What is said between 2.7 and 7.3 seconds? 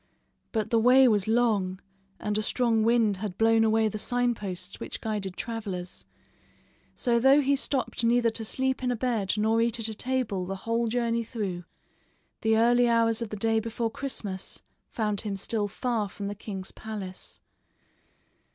wind had blown away the sign posts which guided travelers, so,